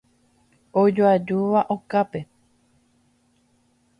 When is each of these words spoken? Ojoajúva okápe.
Ojoajúva 0.81 1.61
okápe. 1.75 2.19